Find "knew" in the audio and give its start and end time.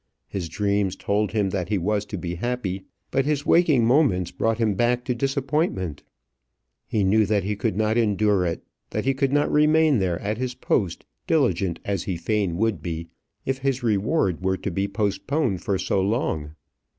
7.03-7.23